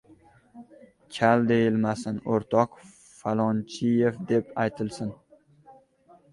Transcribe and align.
Kal 1.17 1.45
deyilmasin! 1.51 2.17
O‘rtoq 2.33 2.81
Falonchiyev 3.19 4.21
deb 4.35 4.53
aytilsin! 4.67 5.17